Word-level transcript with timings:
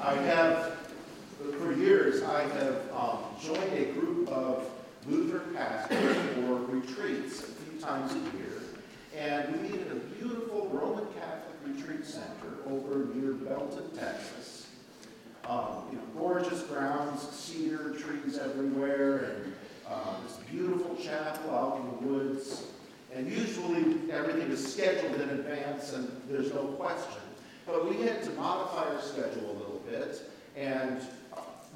I 0.00 0.14
have, 0.14 0.76
for 1.58 1.72
years, 1.72 2.22
I 2.22 2.42
have 2.42 2.82
um, 2.92 3.18
joined 3.40 3.72
a 3.72 3.92
group 3.92 4.28
of 4.28 4.68
Lutheran 5.06 5.54
pastors 5.54 6.16
for 6.34 6.54
retreats 6.66 7.40
a 7.40 7.46
few 7.46 7.80
times 7.80 8.12
a 8.12 8.36
year. 8.36 8.62
And 9.16 9.54
we 9.54 9.68
meet 9.68 9.80
at 9.82 9.92
a 9.92 10.00
beautiful 10.00 10.68
Roman 10.72 11.06
Catholic 11.14 11.54
retreat 11.64 12.04
center 12.04 12.58
over 12.68 13.06
near 13.14 13.32
Belton, 13.32 13.90
Texas. 13.96 14.66
Um, 15.48 15.84
you 15.90 15.98
know, 15.98 16.04
gorgeous 16.18 16.62
grounds, 16.62 17.22
cedar 17.30 17.94
trees 17.94 18.38
everywhere, 18.38 19.18
and 19.18 19.54
uh, 19.88 20.14
this 20.26 20.38
beautiful 20.50 20.96
chapel 20.96 21.54
out 21.54 21.80
in 21.80 22.08
the 22.08 22.12
woods. 22.12 22.64
And 23.14 23.30
usually 23.30 24.10
everything 24.10 24.50
is 24.50 24.72
scheduled 24.72 25.20
in 25.20 25.30
advance 25.30 25.92
and 25.92 26.10
there's 26.28 26.52
no 26.52 26.64
question. 26.64 27.22
But 27.66 27.88
we 27.88 28.02
had 28.02 28.22
to 28.24 28.30
modify 28.30 28.94
our 28.94 29.00
schedule 29.00 29.63
bit, 29.94 30.30
and 30.56 31.00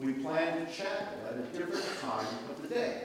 we 0.00 0.12
planned 0.14 0.72
chapel 0.72 1.18
at 1.28 1.34
a 1.34 1.58
different 1.58 1.84
time 2.00 2.26
of 2.50 2.62
the 2.62 2.68
day. 2.68 3.02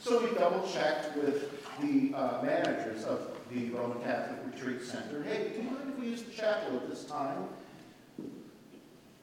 So 0.00 0.22
we 0.22 0.34
double 0.36 0.66
checked 0.68 1.16
with 1.16 1.50
the 1.80 2.14
uh, 2.14 2.42
managers 2.42 3.04
of 3.04 3.36
the 3.50 3.70
Roman 3.70 4.02
Catholic 4.02 4.38
Retreat 4.52 4.82
Center. 4.82 5.22
Hey, 5.22 5.52
do 5.54 5.62
you 5.62 5.70
mind 5.70 5.92
if 5.92 5.98
we 5.98 6.06
use 6.08 6.22
the 6.22 6.32
chapel 6.32 6.76
at 6.76 6.88
this 6.88 7.04
time? 7.04 7.44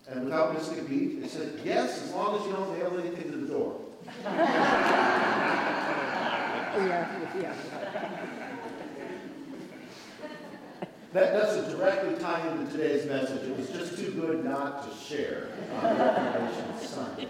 And 0.07 0.25
without 0.25 0.53
missing 0.53 0.79
a 0.79 0.83
beat, 0.83 1.21
they 1.21 1.27
said, 1.27 1.59
yes, 1.63 2.03
as 2.03 2.11
long 2.11 2.39
as 2.39 2.45
you 2.45 2.51
don't 2.51 2.77
nail 2.77 2.99
anything 2.99 3.31
to 3.31 3.37
the 3.37 3.47
door. 3.47 3.79
Yeah, 6.75 7.07
yeah. 7.39 7.82
That 11.13 11.33
doesn't 11.33 11.77
directly 11.77 12.15
tie 12.15 12.47
into 12.47 12.71
today's 12.71 13.05
message. 13.05 13.47
It 13.47 13.55
was 13.55 13.69
just 13.69 13.99
too 13.99 14.09
good 14.13 14.43
not 14.43 14.83
to 14.83 14.89
share 14.97 15.49
on 15.79 15.95
Reformation 15.95 16.79
Sunday. 16.79 17.27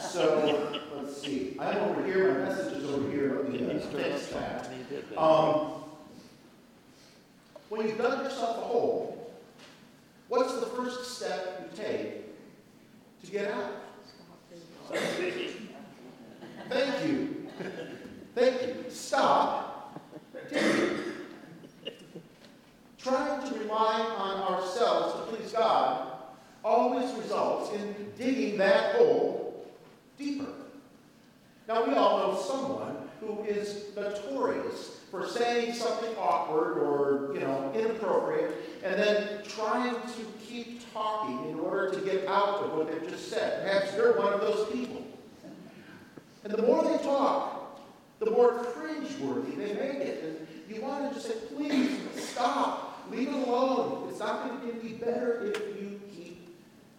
So, 0.00 0.80
let's 0.96 1.20
see. 1.20 1.54
I'm 1.60 1.76
over 1.90 2.02
here, 2.06 2.38
my 2.38 2.46
message 2.48 2.78
is 2.78 2.90
over 2.90 3.10
here. 3.10 3.42
Let 3.42 3.52
me 3.52 3.78
fix 3.92 4.28
that. 4.28 4.70
Um, 5.18 5.72
when 7.68 7.86
you've 7.86 7.98
dug 7.98 8.24
yourself 8.24 8.56
a 8.56 8.60
hole, 8.62 9.30
what's 10.28 10.58
the 10.58 10.64
first 10.66 11.14
step 11.14 11.70
you 11.70 11.84
take 11.84 12.24
to 13.24 13.30
get 13.30 13.50
out? 13.50 13.72
Thank 14.88 15.50
you. 17.06 17.46
Thank 18.34 18.62
you. 18.62 18.84
Stop 18.88 20.00
digging. 20.50 20.98
Trying 23.02 23.48
to 23.48 23.58
rely 23.58 24.00
on 24.00 24.54
ourselves 24.54 25.14
to 25.14 25.36
please 25.36 25.52
God 25.52 26.08
always 26.64 27.12
results 27.14 27.74
in 27.74 28.12
digging 28.16 28.56
that 28.58 28.94
hole 28.94 29.66
deeper. 30.16 30.46
Now, 31.66 31.84
we 31.84 31.94
all 31.94 32.18
know 32.18 32.40
someone 32.40 32.96
who 33.20 33.42
is 33.44 33.86
notorious 33.96 35.00
for 35.10 35.26
saying 35.26 35.74
something 35.74 36.14
awkward 36.16 36.78
or, 36.78 37.34
you 37.34 37.40
know, 37.40 37.72
inappropriate, 37.74 38.54
and 38.84 38.94
then 38.94 39.42
trying 39.48 39.94
to 39.94 40.26
keep 40.46 40.80
talking 40.92 41.50
in 41.50 41.58
order 41.58 41.90
to 41.90 42.00
get 42.00 42.26
out 42.28 42.62
of 42.64 42.72
what 42.72 42.90
they've 42.90 43.10
just 43.10 43.30
said. 43.30 43.64
Perhaps 43.64 43.96
you're 43.96 44.16
one 44.16 44.32
of 44.32 44.40
those 44.40 44.70
people. 44.72 45.02
And 46.44 46.52
the 46.52 46.62
more 46.62 46.82
they 46.84 47.02
talk, 47.02 47.80
the 48.20 48.30
more 48.30 48.64
cringeworthy 48.64 49.56
they 49.56 49.72
make 49.74 50.00
it. 50.00 50.24
And 50.24 50.74
you 50.74 50.82
want 50.82 51.08
to 51.08 51.14
just 51.14 51.26
say, 51.26 51.34
please 51.54 51.98
stop. 52.16 52.91
Leave 53.12 53.28
it 53.28 53.34
alone. 53.34 54.08
It's 54.08 54.20
not 54.20 54.48
going 54.48 54.72
to 54.72 54.80
be 54.80 54.94
better 54.94 55.44
if 55.44 55.58
you 55.78 56.00
keep 56.16 56.56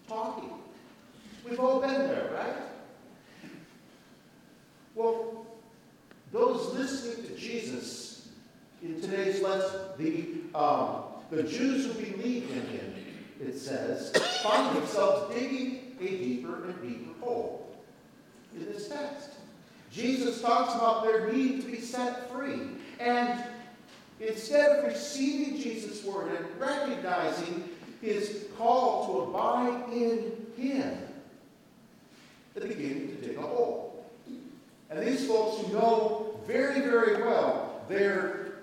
talking. 0.07 0.51
We've 1.43 1.59
all 1.59 1.81
been 1.81 2.07
there, 2.07 2.29
right? 2.35 3.49
Well, 4.93 5.47
those 6.31 6.73
listening 6.75 7.25
to 7.25 7.35
Jesus 7.35 8.29
in 8.83 9.01
today's 9.01 9.41
lesson, 9.41 9.79
the, 9.97 10.57
um, 10.57 11.03
the 11.31 11.41
Jews 11.41 11.87
who 11.87 11.93
believe 11.93 12.49
in 12.51 12.67
him, 12.67 12.95
it 13.41 13.57
says, 13.57 14.11
find 14.43 14.77
themselves 14.77 15.33
digging 15.33 15.95
a 15.99 16.05
deeper 16.05 16.65
and 16.65 16.81
deeper 16.81 17.19
hole 17.21 17.75
in 18.55 18.65
this 18.65 18.87
text. 18.87 19.31
Jesus 19.91 20.41
talks 20.41 20.75
about 20.75 21.03
their 21.03 21.31
need 21.31 21.61
to 21.61 21.67
be 21.67 21.79
set 21.79 22.31
free. 22.31 22.61
And 22.99 23.43
instead 24.27 24.79
of 24.79 24.85
receiving 24.85 25.59
Jesus' 25.59 26.03
word 26.03 26.31
and 26.35 26.59
recognizing 26.59 27.69
his 28.01 28.47
call 28.57 29.07
to 29.07 29.29
abide 29.29 29.93
in 29.93 30.31
him, 30.57 30.97
they 32.53 32.67
begin 32.67 33.15
to 33.15 33.27
dig 33.27 33.37
a 33.37 33.41
hole. 33.41 34.05
And 34.89 35.05
these 35.05 35.27
folks 35.27 35.65
who 35.65 35.73
know 35.73 36.39
very, 36.45 36.81
very 36.81 37.23
well 37.23 37.81
their, 37.89 38.53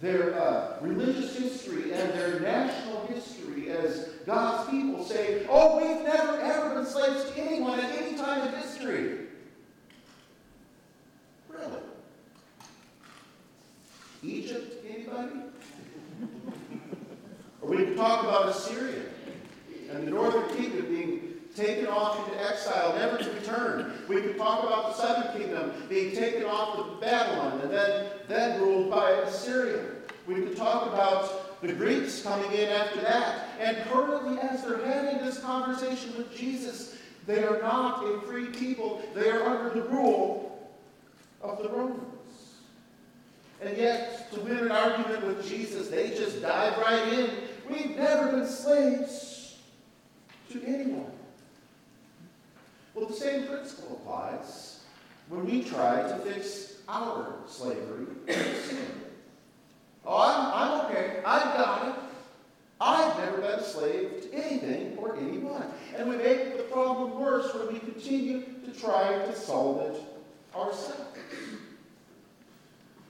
their 0.00 0.38
uh, 0.40 0.78
religious 0.80 1.36
history 1.36 1.92
and 1.92 2.12
their 2.12 2.40
national 2.40 3.06
history 3.06 3.70
as 3.70 4.08
God's 4.26 4.70
people 4.70 5.04
say, 5.04 5.46
oh, 5.48 5.78
we've 5.78 6.04
never, 6.04 6.40
ever 6.40 6.74
been 6.74 6.86
slaves 6.86 7.24
to 7.30 7.40
anyone 7.40 7.80
at 7.80 7.90
any 7.96 8.16
time 8.16 8.46
in 8.48 8.54
history. 8.60 9.18
Really? 11.48 11.80
Egypt, 14.22 14.84
anybody? 14.88 15.40
or 17.62 17.68
we 17.70 17.76
can 17.76 17.96
talk 17.96 18.22
about 18.24 18.48
Assyria 18.48 19.02
and 19.90 20.06
the 20.06 20.10
northern 20.10 20.48
kingdom 20.56 20.86
being 20.86 21.34
taken 21.56 21.86
off 21.86 22.18
into 22.18 22.42
exile, 22.42 22.94
never 22.94 23.18
to 23.18 23.30
return. 23.32 23.92
We 24.08 24.22
could 24.22 24.36
talk 24.36 24.64
about 24.64 24.88
the 24.88 25.02
southern 25.02 25.40
kingdom 25.40 25.72
being 25.88 26.14
taken 26.14 26.44
off 26.44 26.76
to 26.76 27.00
Babylon 27.04 27.60
and 27.60 27.70
then, 27.70 28.06
then 28.28 28.60
ruled 28.60 28.90
by 28.90 29.10
Assyria. 29.10 29.84
We 30.26 30.34
could 30.36 30.56
talk 30.56 30.92
about 30.92 31.60
the 31.60 31.72
Greeks 31.72 32.22
coming 32.22 32.52
in 32.52 32.68
after 32.68 33.00
that. 33.00 33.48
And 33.58 33.76
currently, 33.90 34.38
as 34.38 34.62
they're 34.62 34.84
having 34.84 35.24
this 35.24 35.38
conversation 35.40 36.16
with 36.16 36.34
Jesus, 36.34 36.96
they 37.26 37.44
are 37.44 37.60
not 37.60 38.04
a 38.04 38.20
free 38.22 38.46
people. 38.46 39.02
They 39.14 39.30
are 39.30 39.42
under 39.44 39.70
the 39.74 39.88
rule 39.88 40.70
of 41.42 41.62
the 41.62 41.68
Romans. 41.68 42.19
And 43.62 43.76
yet, 43.76 44.32
to 44.32 44.40
win 44.40 44.58
an 44.58 44.70
argument 44.70 45.26
with 45.26 45.46
Jesus, 45.46 45.88
they 45.88 46.10
just 46.10 46.40
dive 46.40 46.78
right 46.78 47.12
in. 47.12 47.30
We've 47.68 47.96
never 47.96 48.32
been 48.32 48.46
slaves 48.46 49.58
to 50.50 50.62
anyone. 50.64 51.12
Well, 52.94 53.06
the 53.06 53.14
same 53.14 53.46
principle 53.46 54.00
applies 54.00 54.80
when 55.28 55.44
we 55.46 55.62
try 55.62 56.02
to 56.02 56.16
fix 56.18 56.78
our 56.88 57.34
slavery 57.46 58.06
to 58.26 58.32
sin. 58.64 58.78
Oh, 60.04 60.18
I'm, 60.18 60.80
I'm 60.80 60.86
okay. 60.86 61.18
I've 61.24 61.56
got 61.56 61.88
it. 61.88 61.94
I've 62.80 63.18
never 63.18 63.36
been 63.36 63.60
a 63.60 63.62
slave 63.62 64.22
to 64.22 64.32
anything 64.32 64.96
or 64.96 65.16
anyone. 65.16 65.64
And 65.96 66.08
we 66.08 66.16
make 66.16 66.56
the 66.56 66.62
problem 66.64 67.20
worse 67.20 67.54
when 67.54 67.74
we 67.74 67.78
continue 67.78 68.42
to 68.64 68.72
try 68.72 69.12
to 69.26 69.36
solve 69.36 69.82
it 69.82 70.02
ourselves. 70.56 71.00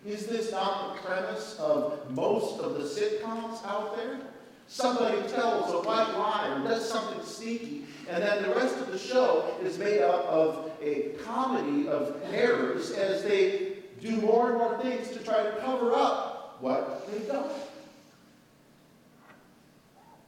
Is 0.06 0.26
this 0.26 0.50
not 0.50 0.94
the 0.94 1.02
premise 1.02 1.56
of 1.58 2.10
most 2.10 2.58
of 2.60 2.74
the 2.74 2.84
sitcoms 2.84 3.64
out 3.66 3.96
there? 3.96 4.18
Somebody 4.66 5.20
tells 5.28 5.70
a 5.72 5.86
white 5.86 6.16
lie 6.16 6.56
or 6.56 6.68
does 6.68 6.88
something 6.88 7.22
sneaky, 7.24 7.84
and 8.08 8.22
then 8.22 8.42
the 8.42 8.54
rest 8.54 8.76
of 8.78 8.90
the 8.90 8.98
show 8.98 9.52
is 9.62 9.78
made 9.78 10.00
up 10.00 10.24
of 10.26 10.70
a 10.80 11.10
comedy 11.24 11.88
of 11.88 12.16
errors 12.32 12.92
as 12.92 13.24
they 13.24 13.72
do 14.00 14.12
more 14.22 14.50
and 14.50 14.58
more 14.58 14.78
things 14.80 15.08
to 15.10 15.18
try 15.18 15.42
to 15.42 15.50
cover 15.60 15.92
up 15.92 16.56
what 16.60 17.10
they've 17.10 17.26
done. 17.26 17.50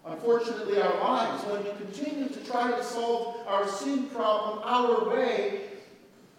Unfortunately, 0.05 0.82
our 0.82 0.99
lives, 1.00 1.44
when 1.44 1.62
we 1.65 1.71
continue 1.71 2.29
to 2.29 2.44
try 2.44 2.70
to 2.70 2.82
solve 2.82 3.47
our 3.47 3.67
sin 3.67 4.06
problem 4.06 4.58
our 4.64 5.08
way, 5.08 5.61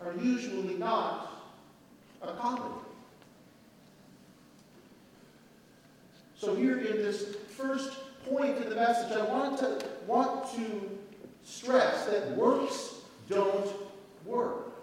are 0.04 0.14
usually 0.22 0.76
not 0.76 1.32
a 2.22 2.34
comedy. 2.34 2.76
So 6.44 6.54
here 6.56 6.78
in 6.80 6.98
this 6.98 7.38
first 7.56 7.94
point 8.30 8.58
in 8.58 8.70
the 8.70 8.76
message, 8.76 9.16
I 9.16 9.24
want 9.28 9.60
to 9.60 9.82
want 10.06 10.54
to 10.56 10.90
stress 11.46 12.04
that 12.08 12.32
works 12.32 12.96
don't 13.30 13.72
work 14.26 14.74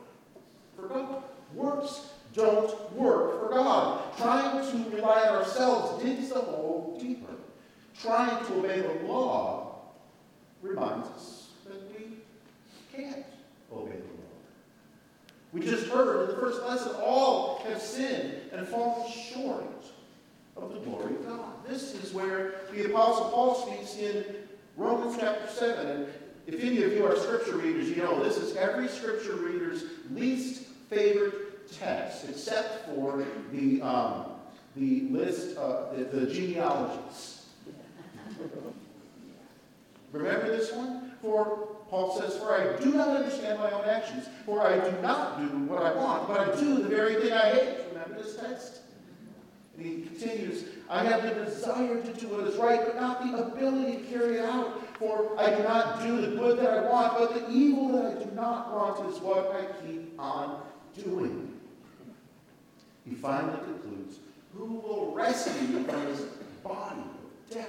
for 0.75 0.89
God. 0.89 1.23
Works 1.55 2.13
don't 2.33 2.93
work 2.95 3.41
for 3.43 3.55
God. 3.55 4.17
Trying 4.17 4.71
to 4.71 4.97
rely 4.97 5.21
on 5.21 5.37
ourselves 5.37 6.03
digs 6.03 6.31
the 6.31 6.41
hole 6.41 6.97
deeper. 6.99 7.35
Trying 8.01 8.43
to 8.47 8.55
obey 8.55 8.81
the 8.81 9.07
law 9.07 9.83
reminds 10.63 11.09
us 11.09 11.51
that 11.67 11.77
we 11.91 12.07
can't 12.91 13.27
obey 13.71 13.97
the 13.97 13.99
law. 13.99 14.31
We 15.53 15.61
just 15.61 15.89
heard 15.89 16.23
in 16.23 16.35
the 16.35 16.41
first 16.41 16.63
lesson, 16.63 16.93
all 17.03 17.63
have 17.69 17.83
sinned 17.83 18.51
and 18.51 18.67
fallen 18.67 19.13
short 19.13 19.85
of 20.57 20.73
the 20.73 20.81
glory 20.81 21.15
of 21.15 21.27
God. 21.27 21.67
This 21.69 21.95
is 21.95 22.13
where 22.13 22.63
the 22.73 22.87
Apostle 22.87 23.31
Paul 23.31 23.55
speaks 23.55 23.97
in 23.97 24.25
Romans 24.77 25.17
chapter 25.19 25.49
7. 25.49 25.87
And 25.87 26.09
if 26.47 26.63
any 26.63 26.83
of 26.83 26.93
you 26.93 27.07
are 27.07 27.17
scripture 27.17 27.57
readers, 27.57 27.89
you 27.89 27.97
know 27.97 28.23
this 28.23 28.37
is 28.37 28.57
every 28.57 28.89
scripture 28.89 29.37
reader's 29.37 29.85
least 30.11 30.65
favorite 30.89 31.71
text, 31.73 32.29
except 32.29 32.87
for 32.87 33.25
the, 33.53 33.81
um, 33.83 34.27
the 34.77 35.03
list, 35.11 35.57
uh, 35.57 35.93
the, 35.93 36.05
the 36.05 36.27
genealogies. 36.33 37.47
Remember 40.13 40.49
this 40.49 40.73
one? 40.73 41.13
For 41.23 41.69
Paul 41.89 42.19
says, 42.19 42.37
For 42.37 42.55
I 42.55 42.81
do 42.83 42.93
not 42.93 43.09
understand 43.09 43.59
my 43.59 43.71
own 43.71 43.85
actions, 43.85 44.27
for 44.47 44.67
I 44.67 44.79
do 44.79 44.97
not 45.03 45.39
do 45.39 45.47
what 45.67 45.83
I 45.83 45.93
want, 45.95 46.27
but 46.27 46.41
I 46.41 46.59
do 46.59 46.83
the 46.83 46.89
very 46.89 47.17
thing 47.17 47.33
I 47.33 47.51
hate. 47.51 47.79
Remember 47.93 48.23
this 48.23 48.37
text? 48.37 48.81
And 49.81 49.89
he 49.89 50.03
continues, 50.03 50.65
I 50.91 51.05
have 51.05 51.23
the 51.23 51.43
desire 51.43 52.03
to 52.03 52.13
do 52.13 52.29
what 52.29 52.47
is 52.47 52.57
right, 52.57 52.81
but 52.85 52.97
not 52.97 53.23
the 53.23 53.39
ability 53.39 53.97
to 53.97 54.03
carry 54.13 54.37
it 54.37 54.45
out. 54.45 54.97
For 54.99 55.35
I 55.39 55.57
do 55.57 55.63
not 55.63 56.03
do 56.03 56.21
the 56.21 56.37
good 56.37 56.59
that 56.59 56.71
I 56.71 56.91
want, 56.91 57.19
but 57.19 57.35
the 57.35 57.51
evil 57.51 57.89
that 57.93 58.17
I 58.17 58.23
do 58.23 58.31
not 58.33 58.75
want 58.75 59.11
is 59.11 59.19
what 59.23 59.51
I 59.53 59.87
keep 59.87 60.21
on 60.21 60.61
doing. 61.03 61.59
He 63.09 63.15
finally 63.15 63.59
concludes, 63.65 64.19
Who 64.55 64.67
will 64.67 65.15
rescue 65.15 65.69
me 65.69 65.85
from 65.85 66.05
this 66.05 66.21
body 66.63 67.01
of 67.01 67.55
death? 67.55 67.69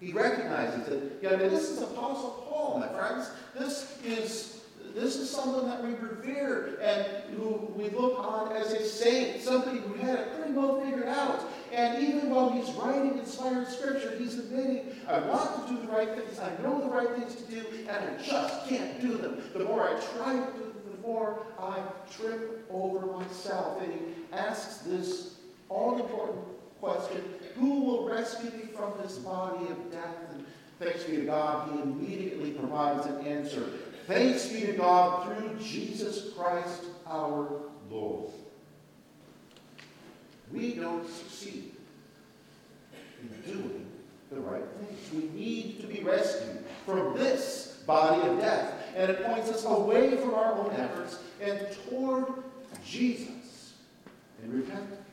He 0.00 0.12
recognizes 0.12 0.86
that, 0.86 1.12
yeah, 1.22 1.30
I 1.30 1.36
mean, 1.36 1.48
this 1.48 1.70
is 1.70 1.80
Apostle 1.80 2.46
Paul, 2.46 2.78
my 2.80 2.88
friends. 2.88 3.30
This 3.58 3.98
is 4.04 4.49
this 4.94 5.16
is 5.16 5.30
someone 5.30 5.66
that 5.66 5.82
we 5.82 5.90
revere 5.94 6.78
and 6.80 7.06
who 7.34 7.72
we 7.76 7.88
look 7.90 8.18
on 8.18 8.52
as 8.52 8.72
a 8.72 8.84
saint, 8.84 9.42
somebody 9.42 9.78
who 9.78 9.94
had 9.94 10.18
it 10.18 10.36
pretty 10.36 10.52
well 10.52 10.80
figured 10.80 11.08
out. 11.08 11.44
And 11.72 12.02
even 12.02 12.30
while 12.30 12.50
he's 12.50 12.70
writing 12.74 13.18
inspired 13.18 13.68
scripture, 13.68 14.16
he's 14.18 14.38
admitting, 14.38 14.92
I 15.06 15.20
want 15.20 15.66
to 15.66 15.74
do 15.74 15.80
the 15.80 15.92
right 15.92 16.08
things, 16.08 16.38
I 16.38 16.50
know 16.62 16.80
the 16.80 16.88
right 16.88 17.16
things 17.16 17.36
to 17.36 17.42
do, 17.50 17.64
and 17.88 17.90
I 17.90 18.22
just 18.22 18.68
can't 18.68 19.00
do 19.00 19.16
them. 19.16 19.42
The 19.52 19.64
more 19.64 19.88
I 19.88 20.00
try 20.16 20.32
to 20.32 20.52
do 20.52 20.58
them, 20.58 20.74
the 20.90 21.06
more 21.06 21.46
I 21.58 21.80
trip 22.12 22.66
over 22.70 23.06
myself. 23.06 23.82
And 23.82 23.92
he 23.92 24.00
asks 24.32 24.78
this 24.78 25.36
all 25.68 26.00
important 26.00 26.44
question 26.80 27.22
Who 27.56 27.80
will 27.82 28.08
rescue 28.08 28.50
me 28.50 28.64
from 28.74 28.92
this 29.02 29.18
body 29.18 29.66
of 29.66 29.92
death? 29.92 30.16
And 30.32 30.44
thanks 30.80 31.04
be 31.04 31.16
to 31.16 31.22
God, 31.22 31.70
he 31.72 31.80
immediately 31.80 32.50
provides 32.52 33.06
an 33.06 33.24
answer. 33.24 33.64
Thanks 34.10 34.48
be 34.48 34.62
to 34.62 34.72
God 34.72 35.24
through 35.24 35.56
Jesus 35.64 36.32
Christ 36.36 36.82
our 37.06 37.48
Lord. 37.88 38.32
We 40.52 40.74
don't 40.74 41.08
succeed 41.08 41.70
in 43.22 43.52
doing 43.52 43.86
the 44.32 44.40
right 44.40 44.64
things. 44.80 45.12
We 45.12 45.40
need 45.40 45.80
to 45.82 45.86
be 45.86 46.00
rescued 46.00 46.64
from 46.84 47.16
this 47.16 47.84
body 47.86 48.20
of 48.28 48.40
death. 48.40 48.74
And 48.96 49.12
it 49.12 49.24
points 49.24 49.48
us 49.48 49.64
away 49.64 50.16
from 50.16 50.34
our 50.34 50.54
own 50.54 50.72
efforts 50.72 51.20
and 51.40 51.68
toward 51.88 52.26
Jesus 52.84 53.74
in 54.42 54.52
repentance. 54.52 55.06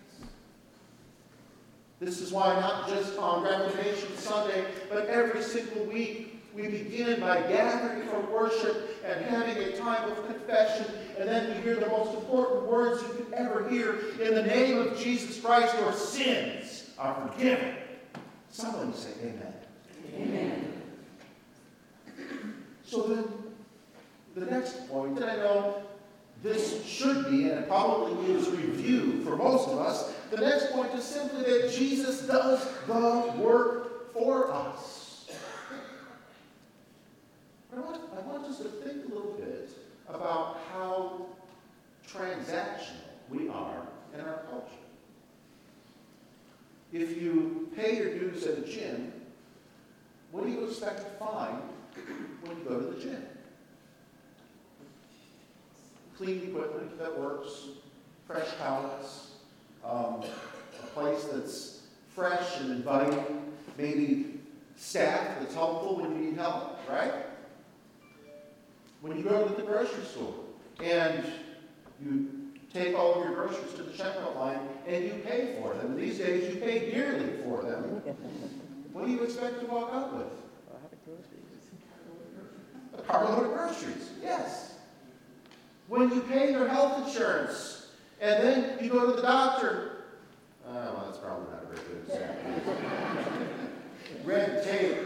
This 2.00 2.20
is 2.20 2.32
why 2.32 2.60
not 2.60 2.90
just 2.90 3.16
on 3.20 3.44
Reformation 3.44 4.18
Sunday, 4.18 4.66
but 4.90 5.06
every 5.06 5.44
single 5.44 5.86
week 5.86 6.37
we 6.58 6.68
begin 6.70 7.20
by 7.20 7.40
gathering 7.44 8.08
for 8.08 8.20
worship 8.34 9.00
and 9.06 9.24
having 9.26 9.58
a 9.58 9.78
time 9.78 10.12
of 10.12 10.26
confession, 10.26 10.88
and 11.20 11.30
then 11.30 11.56
we 11.56 11.62
hear 11.62 11.76
the 11.76 11.88
most 11.88 12.16
important 12.16 12.64
words 12.64 13.04
you 13.04 13.10
could 13.10 13.34
ever 13.34 13.70
hear. 13.70 14.00
In 14.20 14.34
the 14.34 14.42
name 14.42 14.80
of 14.80 14.98
Jesus 14.98 15.40
Christ, 15.40 15.76
your 15.80 15.94
sins 15.94 16.90
are 16.98 17.30
forgiven. 17.30 17.76
Somebody 18.50 18.92
say 18.94 19.10
amen. 19.22 19.54
Amen. 20.16 20.74
So 22.84 23.04
then, 23.04 23.26
the 24.36 24.52
next 24.52 24.90
point, 24.90 25.20
and 25.20 25.30
I 25.30 25.36
know 25.36 25.84
this 26.42 26.84
should 26.86 27.30
be, 27.30 27.50
and 27.50 27.60
it 27.60 27.68
probably 27.68 28.34
is 28.34 28.50
review 28.50 29.24
for 29.24 29.36
most 29.36 29.70
of 29.70 29.78
us, 29.78 30.12
the 30.32 30.38
next 30.38 30.72
point 30.72 30.92
is 30.96 31.04
simply 31.04 31.44
that 31.44 31.72
Jesus 31.72 32.22
does 32.22 32.68
the 32.88 33.34
work 33.38 34.12
for 34.14 34.52
us. 34.52 34.98
I 37.78 37.80
want, 37.80 38.02
I 38.18 38.22
want 38.22 38.47
us 38.58 38.64
to 38.64 38.70
think 38.70 39.06
a 39.06 39.16
little 39.16 39.34
bit 39.34 39.70
about 40.08 40.60
how 40.74 41.26
transactional 42.08 42.96
we 43.30 43.50
are 43.50 43.82
in 44.14 44.22
our 44.22 44.42
culture. 44.50 44.74
If 46.94 47.22
you 47.22 47.70
pay 47.76 47.98
your 47.98 48.18
dues 48.18 48.46
at 48.46 48.60
a 48.60 48.62
gym, 48.62 49.12
what 50.32 50.46
do 50.46 50.52
you 50.52 50.66
expect 50.66 51.00
to 51.00 51.26
find 51.26 51.58
when 52.42 52.58
you 52.58 52.64
go 52.64 52.80
to 52.80 52.86
the 52.86 53.02
gym? 53.02 53.26
Clean 56.16 56.44
equipment 56.44 56.98
that 56.98 57.18
works, 57.20 57.68
fresh 58.26 58.48
towels, 58.58 59.32
um, 59.84 60.24
a 60.82 60.88
place 60.94 61.26
that's 61.26 61.82
fresh 62.16 62.60
and 62.60 62.72
inviting, 62.72 63.52
maybe 63.78 64.40
staff 64.78 65.40
that's 65.40 65.54
helpful 65.54 65.98
when 65.98 66.12
you 66.16 66.30
need 66.30 66.38
help, 66.38 66.80
right? 66.90 67.14
When 69.02 69.16
you 69.18 69.24
go 69.24 69.48
to 69.48 69.54
the 69.54 69.62
grocery 69.62 70.04
store 70.04 70.34
and 70.84 71.26
you 72.04 72.30
take 72.74 72.96
all 72.96 73.16
of 73.16 73.26
your 73.26 73.36
groceries 73.36 73.74
to 73.76 73.84
the 73.84 73.92
checkout 73.92 74.36
line 74.36 74.60
and 74.88 75.04
you 75.06 75.22
pay 75.26 75.56
for 75.62 75.76
them, 75.76 75.96
these 75.96 76.18
days 76.18 76.54
you 76.54 76.60
pay 76.60 76.92
dearly 76.92 77.38
for 77.44 77.62
them, 77.64 78.02
what 78.94 79.06
do 79.06 79.12
you 79.12 79.24
expect 79.24 79.60
to 79.62 79.68
walk 79.68 79.94
out 79.94 80.14
with? 80.16 80.28
A 82.98 83.02
carload 83.04 83.46
of 83.46 83.54
groceries, 83.54 84.10
yes. 84.22 84.74
When 85.88 86.10
you 86.10 86.22
pay 86.22 86.52
your 86.52 86.68
health 86.68 87.08
insurance 87.08 87.92
and 88.20 88.44
then 88.44 88.84
you 88.84 88.90
go 88.90 89.06
to 89.12 89.16
the 89.16 89.22
doctor, 89.22 89.92
uh, 90.68 90.72
well, 90.74 91.04
that's 91.06 91.20
probably 91.20 91.46
not 91.54 91.64
a 91.64 91.68
very 91.68 91.88
good 91.88 92.04
example. 92.08 92.76
Red 94.26 94.64
tape, 94.64 94.98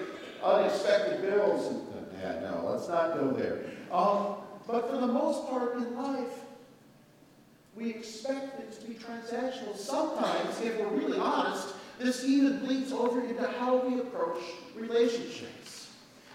unexpected 0.44 1.22
bills, 1.22 1.68
and, 1.68 1.82
yeah, 2.20 2.40
no, 2.40 2.68
let's 2.72 2.88
not 2.88 3.14
go 3.14 3.32
there. 3.32 3.66
Um, 3.92 4.36
but 4.68 4.90
for 4.90 4.98
the 4.98 5.08
most 5.08 5.50
part 5.50 5.76
in 5.76 5.96
life, 5.96 6.46
we 7.76 7.90
expect 7.90 8.60
it 8.60 8.72
to 8.80 8.88
be 8.88 8.94
transactional. 8.94 9.76
Sometimes, 9.76 10.60
if 10.62 10.80
we're 10.80 10.88
really 10.88 11.18
honest, 11.18 11.74
this 12.00 12.24
even 12.26 12.60
bleeds 12.60 12.92
over 12.92 13.24
into 13.24 13.48
how 13.60 13.78
we 13.78 14.00
approach 14.00 14.42
relationships. 14.76 15.90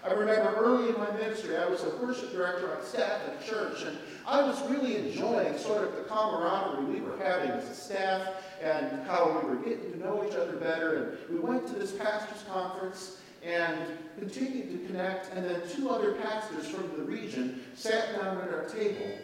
I 0.05 0.13
remember 0.13 0.53
early 0.55 0.89
in 0.89 0.97
my 0.97 1.11
ministry, 1.11 1.57
I 1.57 1.65
was 1.65 1.83
a 1.83 1.89
worship 1.97 2.31
director 2.31 2.75
on 2.75 2.83
staff 2.83 3.21
at 3.27 3.41
a 3.41 3.45
church, 3.45 3.83
and 3.83 3.97
I 4.25 4.41
was 4.41 4.61
really 4.69 4.95
enjoying 4.97 5.57
sort 5.57 5.83
of 5.83 5.95
the 5.95 6.03
camaraderie 6.03 6.85
we 6.85 7.01
were 7.01 7.17
having 7.17 7.49
as 7.51 7.69
a 7.69 7.73
staff 7.73 8.43
and 8.61 9.05
how 9.05 9.39
we 9.41 9.49
were 9.49 9.55
getting 9.57 9.91
to 9.91 9.99
know 9.99 10.23
each 10.25 10.35
other 10.35 10.53
better. 10.53 11.17
And 11.29 11.29
we 11.29 11.39
went 11.39 11.67
to 11.67 11.73
this 11.73 11.91
pastor's 11.91 12.43
conference, 12.43 13.17
and 13.43 13.79
continued 14.17 14.71
to 14.71 14.87
connect. 14.87 15.33
And 15.33 15.45
then 15.45 15.61
two 15.69 15.89
other 15.89 16.13
pastors 16.13 16.67
from 16.67 16.89
the 16.97 17.03
region 17.03 17.61
sat 17.75 18.19
down 18.19 18.37
at 18.37 18.53
our 18.53 18.65
table. 18.65 19.17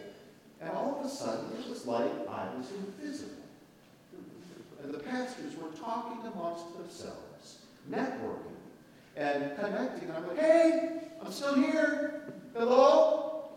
And 0.60 0.70
all 0.70 0.98
of 0.98 1.06
a 1.06 1.08
sudden, 1.08 1.50
it 1.58 1.68
was 1.68 1.86
like 1.86 2.10
I 2.28 2.48
was 2.56 2.70
invisible. 2.72 3.42
And 4.82 4.92
the 4.92 4.98
pastors 4.98 5.56
were 5.56 5.70
talking 5.78 6.30
amongst 6.32 6.76
themselves, 6.76 7.58
networking, 7.90 8.56
and 9.16 9.56
connecting. 9.58 10.08
And 10.08 10.18
I'm 10.18 10.28
like, 10.28 10.38
hey, 10.38 11.00
I'm 11.22 11.32
still 11.32 11.54
here. 11.54 12.32
Hello? 12.54 13.48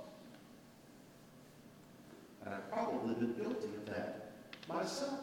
And 2.46 2.56
I've 2.56 2.72
probably 2.72 3.14
been 3.16 3.34
guilty 3.34 3.68
of 3.68 3.86
that 3.88 4.32
myself, 4.68 5.20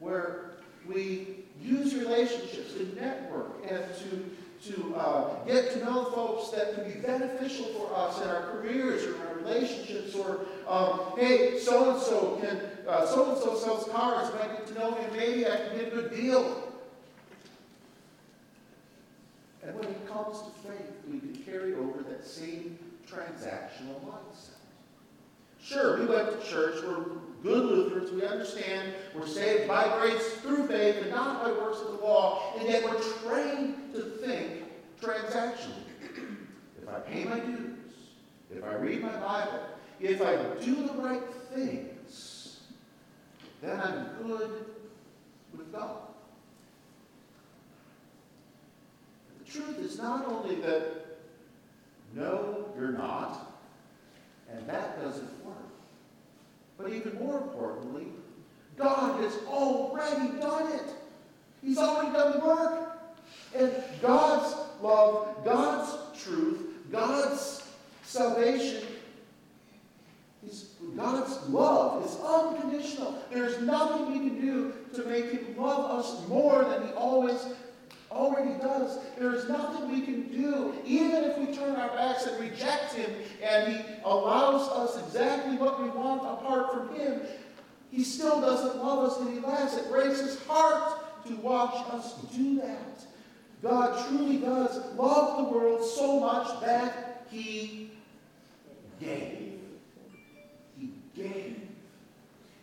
where 0.00 0.56
we 0.86 1.45
use 1.60 1.94
relationships 1.94 2.72
to 2.74 2.84
network 3.00 3.64
and 3.68 3.84
to, 3.98 4.72
to 4.72 4.94
uh, 4.96 5.44
get 5.44 5.72
to 5.72 5.84
know 5.84 6.04
folks 6.06 6.50
that 6.50 6.74
can 6.74 6.92
be 6.92 6.98
beneficial 7.00 7.66
for 7.66 7.94
us 7.94 8.20
in 8.22 8.28
our 8.28 8.50
careers 8.52 9.04
or 9.04 9.14
in 9.14 9.20
our 9.22 9.34
relationships. 9.36 10.14
Or, 10.14 10.46
um, 10.68 11.00
hey, 11.16 11.58
so 11.58 11.92
and 11.92 12.02
so 12.02 12.36
can, 12.40 12.60
so 13.06 13.30
and 13.30 13.38
so 13.38 13.56
sells 13.56 13.88
cars. 13.88 14.28
If 14.28 14.40
I 14.40 14.46
get 14.48 14.66
to 14.68 14.74
know 14.74 14.92
him, 14.94 15.16
maybe 15.16 15.46
I 15.46 15.56
can 15.56 15.78
get 15.78 15.86
a 15.88 15.90
good 15.90 16.10
deal. 16.14 16.62
And 19.62 19.74
when 19.74 19.88
it 19.88 20.08
comes 20.08 20.42
to 20.42 20.50
faith, 20.68 20.92
we 21.10 21.18
can 21.18 21.34
carry 21.44 21.74
over 21.74 22.02
that 22.02 22.24
same 22.24 22.78
transactional 23.10 24.00
mindset. 24.04 24.56
Sure, 25.60 25.98
we 25.98 26.06
went 26.06 26.30
to 26.30 26.46
church. 26.46 26.76
We're 26.84 27.04
good 27.46 27.64
Lutherans. 27.64 28.10
We 28.10 28.24
understand 28.24 28.92
we're 29.14 29.26
saved 29.26 29.68
by 29.68 29.88
grace 29.98 30.32
through 30.42 30.66
faith 30.66 30.96
and 31.02 31.10
not 31.10 31.44
by 31.44 31.52
works 31.52 31.80
of 31.80 31.98
the 31.98 32.04
law. 32.04 32.54
And 32.58 32.68
yet 32.68 32.84
we're 32.84 33.00
trained 33.22 33.94
to 33.94 34.02
think 34.02 34.64
transactionally. 35.00 35.84
If 36.82 36.88
I 36.88 36.98
pay 37.00 37.24
my 37.24 37.38
dues, 37.38 37.78
if 38.54 38.64
I 38.64 38.74
read 38.74 39.02
my 39.02 39.16
Bible, 39.16 39.60
if 40.00 40.20
I 40.22 40.36
do 40.64 40.86
the 40.86 40.92
right 40.94 41.22
things, 41.54 42.60
then 43.62 43.80
I'm 43.80 44.08
good 44.22 44.66
with 45.56 45.72
God. 45.72 45.98
The 49.44 49.52
truth 49.52 49.78
is 49.78 49.98
not 49.98 50.26
only 50.26 50.56
that, 50.56 51.18
no, 52.14 52.68
you're 52.78 52.92
not, 52.92 53.52
and 54.50 54.68
that 54.68 55.00
doesn't 55.00 55.44
work. 55.44 55.65
But 56.78 56.92
even 56.92 57.14
more 57.18 57.38
importantly, 57.38 58.06
God 58.76 59.22
has 59.22 59.34
already 59.46 60.38
done 60.38 60.72
it. 60.72 60.90
He's 61.62 61.78
already 61.78 62.12
done 62.12 62.38
the 62.38 62.44
work. 62.44 62.98
And 63.56 63.72
God's 64.02 64.54
love, 64.82 65.44
God's 65.44 66.22
truth, 66.22 66.60
God's 66.92 67.62
salvation, 68.02 68.86
God's 70.96 71.48
love 71.48 72.06
is 72.06 72.16
unconditional. 72.24 73.18
There's 73.32 73.60
nothing 73.60 74.12
we 74.12 74.30
can 74.30 74.40
do 74.40 74.74
to 74.94 75.04
make 75.04 75.30
Him 75.30 75.56
love 75.58 75.98
us 75.98 76.26
more 76.28 76.64
than 76.64 76.86
He 76.86 76.92
always 76.94 77.46
already 78.10 78.58
does. 78.60 78.98
There 79.18 79.34
is 79.34 79.48
nothing 79.48 79.90
we 79.90 80.02
can 80.02 80.30
do, 80.30 80.74
even 80.84 81.24
if 81.24 81.38
we 81.38 81.54
turn 81.54 81.76
our 81.76 81.88
backs 81.88 82.26
and 82.26 82.40
reject 82.40 82.94
Him, 82.94 83.10
and 83.42 83.72
He 83.72 83.84
allows 84.04 84.68
us 84.68 85.02
exactly 85.04 85.56
what 85.56 85.82
we 85.82 85.88
want 85.90 86.22
apart 86.22 86.72
from 86.72 86.96
Him. 86.96 87.20
He 87.90 88.04
still 88.04 88.40
doesn't 88.40 88.82
love 88.82 89.10
us 89.10 89.20
any 89.20 89.40
less. 89.40 89.76
It 89.76 89.90
breaks 89.90 90.20
His 90.20 90.42
heart 90.44 91.24
to 91.26 91.36
watch 91.36 91.74
us 91.92 92.14
do 92.34 92.60
that. 92.60 93.04
God 93.62 94.06
truly 94.08 94.38
does 94.38 94.94
love 94.94 95.38
the 95.38 95.52
world 95.52 95.84
so 95.84 96.20
much 96.20 96.60
that 96.60 97.26
He 97.30 97.90
gave. 99.00 99.60
He 100.78 100.92
gave. 101.16 101.60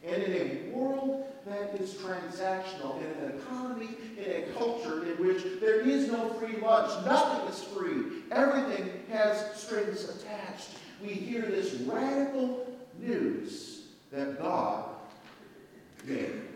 And 0.05 0.23
in 0.23 0.33
a 0.33 0.75
world 0.75 1.32
that 1.45 1.79
is 1.79 1.93
transactional, 1.95 2.99
in 2.99 3.25
an 3.25 3.39
economy, 3.39 3.89
in 4.17 4.43
a 4.43 4.45
culture 4.57 5.03
in 5.05 5.25
which 5.25 5.43
there 5.59 5.81
is 5.81 6.09
no 6.09 6.29
free 6.33 6.57
lunch, 6.57 7.05
nothing 7.05 7.47
is 7.47 7.63
free, 7.63 8.21
everything 8.31 9.03
has 9.11 9.55
strings 9.55 10.03
attached, 10.05 10.69
we 11.01 11.09
hear 11.09 11.41
this 11.41 11.73
radical 11.81 12.65
news 12.99 13.81
that 14.11 14.39
God 14.39 14.85
gave. 16.07 16.47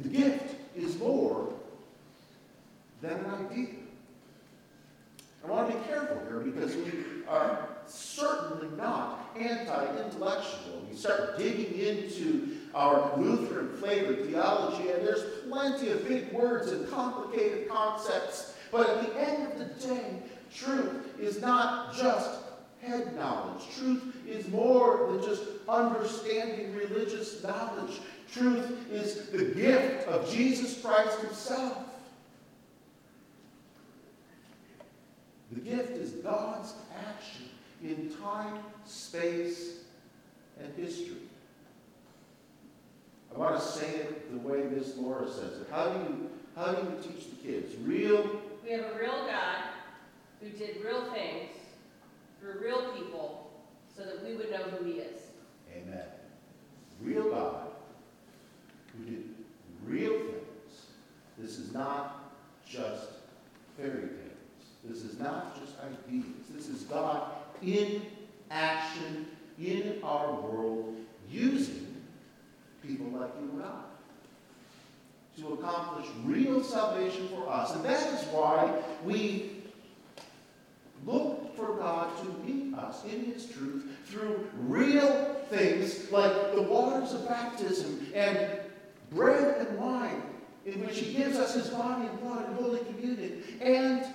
The 0.00 0.08
gift 0.08 0.56
is 0.74 0.98
more 0.98 1.52
than 3.00 3.12
an 3.12 3.48
idea. 3.50 3.68
I 5.44 5.50
want 5.50 5.70
to 5.70 5.76
be 5.76 5.84
careful 5.84 6.20
here 6.26 6.40
because 6.40 6.74
we 6.74 6.90
are 7.28 7.68
certainly 7.86 8.68
not 8.76 9.30
anti-intellectual. 9.38 10.84
We 10.88 10.96
start 10.96 11.38
digging 11.38 11.78
into 11.78 12.56
our 12.74 13.16
Lutheran 13.16 13.76
flavored 13.76 14.26
theology, 14.26 14.90
and 14.90 15.06
there's 15.06 15.24
plenty 15.48 15.90
of 15.90 16.06
big 16.08 16.32
words 16.32 16.72
and 16.72 16.88
complicated 16.90 17.68
concepts. 17.68 18.54
But 18.72 18.88
at 18.88 19.06
the 19.06 19.20
end 19.20 19.52
of 19.52 19.58
the 19.58 19.86
day, 19.86 20.22
truth 20.54 21.18
is 21.20 21.40
not 21.40 21.94
just 21.94 22.40
head 22.80 23.14
knowledge. 23.16 23.62
Truth 23.78 24.14
is 24.26 24.48
more 24.48 25.08
than 25.10 25.22
just 25.22 25.42
understanding 25.68 26.74
religious 26.74 27.42
knowledge. 27.42 28.00
Truth 28.32 28.90
is 28.90 29.28
the 29.30 29.44
gift 29.44 30.08
of 30.08 30.30
Jesus 30.30 30.80
Christ 30.82 31.18
Himself. 31.20 31.78
The 35.52 35.60
gift 35.60 35.92
is 35.92 36.10
God's 36.10 36.74
action 37.06 37.44
in 37.84 38.10
time, 38.20 38.58
space, 38.86 39.80
and 40.58 40.72
history. 40.74 41.18
I 43.34 43.38
want 43.38 43.56
to 43.56 43.60
say 43.60 43.86
it 43.86 44.32
the 44.32 44.48
way 44.48 44.62
Miss 44.62 44.96
Laura 44.96 45.28
says 45.28 45.60
it. 45.60 45.68
How 45.70 45.90
do 45.90 45.98
you 45.98 46.30
how 46.56 46.72
do 46.72 46.82
you 46.82 47.02
teach 47.02 47.30
the 47.30 47.36
kids? 47.36 47.74
Real. 47.84 48.40
We 48.64 48.70
have 48.70 48.92
a 48.92 48.98
real 48.98 49.26
God 49.26 49.64
who 50.40 50.48
did 50.50 50.82
real 50.84 51.12
things 51.12 51.50
through 52.40 52.60
real 52.62 52.92
people 52.92 53.50
so 53.94 54.04
that 54.04 54.24
we 54.24 54.34
would 54.34 54.50
know 54.50 54.62
who 54.62 54.84
he 54.84 54.92
is. 54.92 55.20
Amen. 55.76 56.04
Real 57.02 57.30
God 57.30 57.66
who 58.96 59.04
did 59.04 59.24
real 59.84 60.12
things. 60.12 60.86
This 61.38 61.58
is 61.58 61.74
not 61.74 62.32
just 62.64 63.08
fairy 63.76 63.92
tales. 63.92 64.34
This 64.84 65.02
is 65.02 65.18
not 65.18 65.58
just 65.60 65.74
ideas. 65.80 66.46
This 66.50 66.68
is 66.68 66.82
God 66.82 67.32
in 67.62 68.02
action 68.50 69.26
in 69.58 70.00
our 70.02 70.32
world 70.32 70.96
using 71.30 72.02
people 72.82 73.06
like 73.06 73.30
you 73.40 73.50
and 73.50 73.62
I 73.62 73.80
to 75.40 75.54
accomplish 75.54 76.06
real 76.24 76.62
salvation 76.62 77.28
for 77.28 77.48
us. 77.48 77.74
And 77.74 77.84
that 77.84 78.12
is 78.12 78.26
why 78.28 78.82
we 79.04 79.50
look 81.04 81.56
for 81.56 81.76
God 81.76 82.10
to 82.18 82.48
meet 82.48 82.74
us 82.74 83.04
in 83.04 83.24
His 83.24 83.46
truth 83.46 83.84
through 84.06 84.48
real 84.60 85.36
things 85.50 86.10
like 86.10 86.54
the 86.54 86.62
waters 86.62 87.12
of 87.12 87.28
baptism 87.28 88.06
and 88.14 88.60
bread 89.10 89.66
and 89.66 89.78
wine, 89.78 90.22
in 90.66 90.86
which 90.86 90.98
He 90.98 91.14
gives 91.14 91.36
us 91.36 91.54
His 91.54 91.68
body 91.68 92.06
and 92.06 92.20
blood 92.20 92.48
in 92.48 92.56
Holy 92.56 92.78
Communion, 92.84 93.42
and 93.60 94.06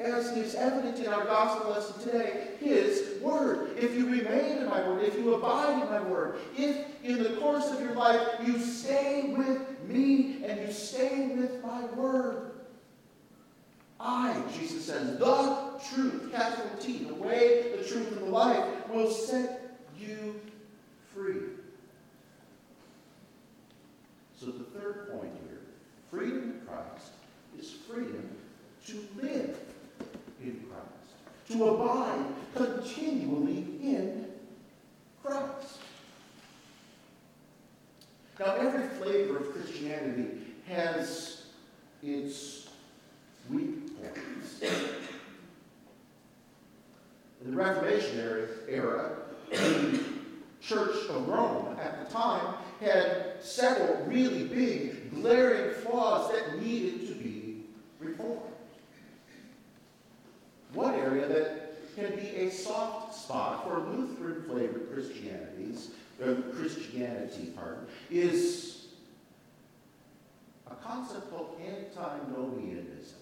as 0.00 0.28
is 0.36 0.54
evident 0.54 0.98
in 0.98 1.12
our 1.12 1.24
gospel 1.24 1.70
lesson 1.70 2.00
today, 2.02 2.48
His 2.58 3.20
Word. 3.20 3.76
If 3.76 3.94
you 3.94 4.06
remain 4.06 4.58
in 4.58 4.66
my 4.66 4.86
Word, 4.88 5.04
if 5.04 5.14
you 5.14 5.34
abide 5.34 5.82
in 5.82 5.88
my 5.88 6.00
Word, 6.00 6.38
if 6.56 6.86
in 7.04 7.22
the 7.22 7.36
course 7.36 7.70
of 7.70 7.80
your 7.80 7.94
life 7.94 8.20
you 8.44 8.58
stay 8.58 9.34
with 9.36 9.60
me 9.86 10.44
and 10.44 10.60
you 10.60 10.72
stay 10.72 11.28
with 11.36 11.62
my 11.62 11.84
Word, 11.86 12.52
I, 14.00 14.42
Jesus 14.58 14.86
says, 14.86 15.18
the 15.18 15.80
truth, 15.92 16.32
capital 16.32 16.70
T, 16.80 17.04
the 17.04 17.14
way, 17.14 17.72
the 17.76 17.84
truth, 17.84 18.10
and 18.12 18.22
the 18.22 18.30
life, 18.30 18.64
will 18.88 19.10
set 19.10 19.76
you 19.98 20.40
free. 21.14 21.42
So 24.38 24.46
the 24.46 24.64
third 24.64 25.10
point 25.10 25.32
here, 25.46 25.60
freedom 26.10 26.42
in 26.42 26.66
Christ 26.66 27.12
is 27.58 27.70
freedom 27.70 28.26
to 28.86 29.06
live 29.20 29.39
to 31.50 31.68
abide 31.68 32.24
continually 32.54 33.66
in 33.82 34.26
Christ. 35.22 35.78
Now, 38.38 38.54
every 38.54 38.88
flavor 38.98 39.38
of 39.38 39.52
Christianity 39.52 40.28
has 40.68 41.46
its 42.02 42.68
weak 43.50 44.00
points. 44.00 44.62
In 47.42 47.50
the 47.50 47.56
Reformation 47.56 48.18
era, 48.68 49.16
the 49.50 50.00
Church 50.60 51.08
of 51.08 51.28
Rome 51.28 51.76
at 51.80 52.06
the 52.06 52.12
time 52.12 52.54
had 52.80 53.42
several 53.42 54.04
really 54.04 54.44
big, 54.44 55.10
glaring 55.14 55.74
flaws 55.74 56.30
that 56.32 56.62
needed 56.62 57.08
to 57.08 57.14
be 57.14 57.64
reformed. 57.98 58.49
One 60.74 60.94
area 60.94 61.26
that 61.26 61.96
can 61.96 62.14
be 62.16 62.28
a 62.36 62.50
soft 62.50 63.14
spot 63.14 63.64
for 63.64 63.78
Lutheran 63.80 64.44
flavored 64.44 64.92
Christianities, 64.92 65.90
uh, 66.22 66.34
Christianity, 66.54 67.52
pardon, 67.56 67.86
is 68.10 68.86
a 70.70 70.74
concept 70.76 71.30
called 71.30 71.60
antinomianism. 71.60 73.16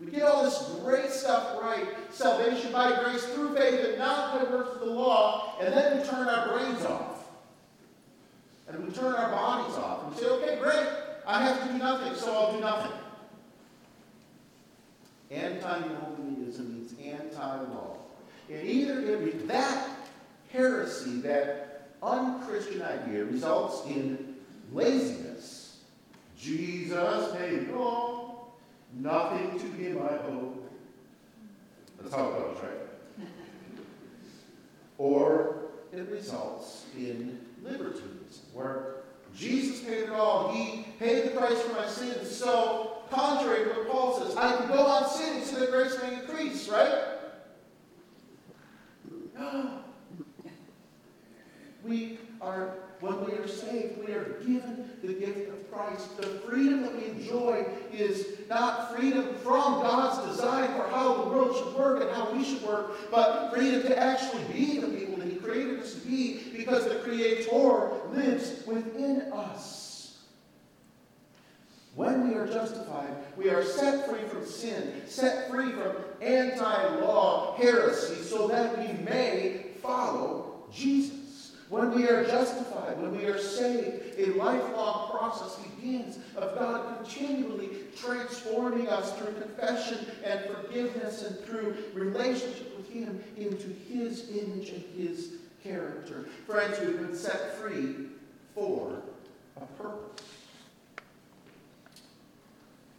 We 0.00 0.10
get 0.10 0.22
all 0.22 0.44
this 0.44 0.58
great 0.82 1.10
stuff 1.10 1.60
right, 1.60 1.86
salvation 2.10 2.72
by 2.72 3.02
grace 3.02 3.24
through 3.24 3.54
faith 3.54 3.80
and 3.84 3.98
not 3.98 4.38
by 4.38 4.50
works 4.50 4.74
of 4.74 4.80
the 4.80 4.86
law, 4.86 5.56
and 5.60 5.72
then 5.72 5.98
we 5.98 6.04
turn 6.04 6.28
our 6.28 6.48
brains 6.48 6.84
off. 6.84 7.28
And 8.68 8.84
we 8.84 8.92
turn 8.92 9.14
our 9.14 9.30
bodies 9.30 9.76
off 9.76 10.06
and 10.06 10.16
say, 10.16 10.26
okay, 10.26 10.58
great, 10.60 10.88
I 11.26 11.44
have 11.44 11.62
to 11.62 11.72
do 11.72 11.78
nothing, 11.78 12.14
so 12.14 12.32
I'll 12.32 12.52
do 12.52 12.60
nothing. 12.60 12.92
Antinomianism 15.30 16.11
anti-law. 17.42 17.96
And 18.50 18.68
either 18.68 19.00
it, 19.00 19.48
that 19.48 19.88
heresy, 20.52 21.20
that 21.22 21.88
unchristian 22.02 22.82
idea, 22.82 23.24
results 23.24 23.86
in 23.86 24.36
laziness. 24.72 25.78
Jesus 26.38 27.32
paid 27.36 27.52
it 27.52 27.74
all, 27.74 28.54
nothing 28.94 29.58
to 29.58 29.66
him 29.66 29.98
I 29.98 30.14
owe. 30.28 30.58
That's 32.00 32.14
how 32.14 32.28
it 32.28 32.32
goes, 32.32 32.58
right? 32.62 33.28
or 34.98 35.56
it 35.92 36.08
results 36.08 36.86
in 36.96 37.38
libertinism, 37.62 38.42
where 38.52 38.96
Jesus 39.36 39.80
paid 39.80 40.04
it 40.04 40.10
all. 40.10 40.52
He 40.52 40.86
paid 40.98 41.26
the 41.26 41.30
price 41.30 41.60
for 41.62 41.74
my 41.74 41.86
sins. 41.86 42.28
So, 42.28 42.98
contrary 43.10 43.64
to 43.64 43.70
what 43.70 43.88
Paul 43.90 44.20
says, 44.20 44.36
I 44.36 44.56
can 44.56 44.68
go 44.68 44.84
on 44.84 45.08
sinning 45.08 45.44
so 45.44 45.60
that 45.60 45.70
grace 45.70 45.96
may 46.02 46.20
increase, 46.20 46.68
right? 46.68 47.21
No. 49.38 49.70
We 51.84 52.20
are, 52.40 52.76
when 53.00 53.24
we 53.24 53.32
are 53.32 53.48
saved, 53.48 53.98
we 54.06 54.12
are 54.12 54.36
given 54.46 54.88
the 55.02 55.14
gift 55.14 55.48
of 55.48 55.72
Christ. 55.72 56.16
The 56.16 56.28
freedom 56.48 56.82
that 56.82 56.94
we 56.94 57.06
enjoy 57.06 57.66
is 57.92 58.38
not 58.48 58.96
freedom 58.96 59.34
from 59.42 59.82
God's 59.82 60.30
design 60.30 60.68
for 60.76 60.86
how 60.88 61.24
the 61.24 61.30
world 61.30 61.56
should 61.56 61.74
work 61.74 62.02
and 62.02 62.10
how 62.12 62.32
we 62.32 62.44
should 62.44 62.62
work, 62.62 63.10
but 63.10 63.52
freedom 63.52 63.82
to 63.82 63.98
actually 63.98 64.44
be 64.44 64.78
the 64.78 64.86
people 64.86 65.16
that 65.16 65.28
He 65.28 65.34
created 65.34 65.80
us 65.80 65.94
to 65.94 66.00
be 66.06 66.40
because 66.56 66.84
the 66.84 67.00
Creator 67.00 67.90
lives 68.12 68.64
within 68.64 69.22
us. 69.32 69.81
When 71.94 72.28
we 72.28 72.34
are 72.36 72.46
justified, 72.46 73.14
we 73.36 73.50
are 73.50 73.62
set 73.62 74.08
free 74.08 74.26
from 74.28 74.46
sin, 74.46 75.02
set 75.06 75.50
free 75.50 75.72
from 75.72 75.96
anti 76.22 77.00
law 77.00 77.54
heresy, 77.56 78.22
so 78.22 78.48
that 78.48 78.78
we 78.78 79.04
may 79.04 79.66
follow 79.82 80.64
Jesus. 80.72 81.52
When 81.68 81.94
we 81.94 82.06
are 82.08 82.24
justified, 82.24 83.00
when 83.00 83.16
we 83.16 83.24
are 83.24 83.38
saved, 83.38 84.18
a 84.18 84.26
lifelong 84.34 85.10
process 85.10 85.58
begins 85.64 86.18
of 86.36 86.54
God 86.54 86.98
continually 86.98 87.70
transforming 87.96 88.88
us 88.88 89.16
through 89.18 89.32
confession 89.40 89.98
and 90.24 90.40
forgiveness 90.44 91.22
and 91.22 91.38
through 91.40 91.76
relationship 91.94 92.76
with 92.76 92.90
Him 92.90 93.22
into 93.36 93.68
His 93.88 94.30
image 94.30 94.68
and 94.70 94.84
His 94.96 95.32
character. 95.62 96.28
Friends, 96.46 96.78
we've 96.80 96.98
been 96.98 97.16
set 97.16 97.56
free 97.56 98.06
for 98.54 99.02
a 99.56 99.64
purpose. 99.82 100.41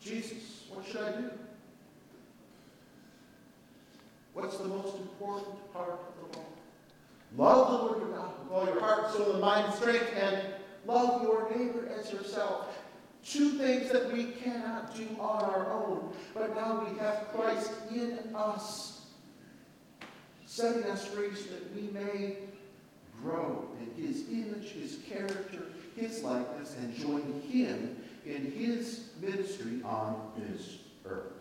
Jesus, 0.03 0.65
what 0.69 0.85
should 0.85 1.01
I 1.01 1.11
do? 1.11 1.29
What's 4.33 4.57
the 4.57 4.65
most 4.65 4.97
important 4.97 5.73
part 5.73 5.91
of 5.91 6.31
the 6.31 6.37
law? 6.37 6.45
Love 7.37 7.71
the 7.71 7.85
Lord 7.85 7.99
your 7.99 8.17
God 8.17 8.31
with 8.43 8.51
all 8.51 8.65
your 8.65 8.79
heart, 8.79 9.11
soul, 9.11 9.33
and 9.33 9.41
mind, 9.41 9.73
strength, 9.73 10.11
and 10.15 10.41
love 10.85 11.21
your 11.21 11.49
neighbor 11.55 11.89
as 11.97 12.11
yourself. 12.11 12.77
Two 13.25 13.51
things 13.51 13.89
that 13.91 14.11
we 14.11 14.25
cannot 14.25 14.95
do 14.95 15.07
on 15.19 15.43
our 15.43 15.71
own, 15.71 16.13
but 16.33 16.53
now 16.53 16.85
we 16.85 16.97
have 16.99 17.29
Christ 17.29 17.71
in 17.93 18.19
us, 18.35 19.05
setting 20.45 20.83
us 20.91 21.05
free 21.05 21.33
so 21.33 21.51
that 21.51 21.73
we 21.73 21.83
may 21.93 22.37
grow 23.21 23.69
in 23.79 24.03
his 24.03 24.27
image, 24.29 24.71
his 24.71 24.99
character, 25.07 25.63
his 25.95 26.21
likeness, 26.23 26.75
and 26.77 26.93
join 26.93 27.41
him 27.49 28.02
in 28.25 28.51
his 28.51 29.09
ministry 29.21 29.81
on 29.83 30.31
this 30.37 30.77
earth. 31.05 31.33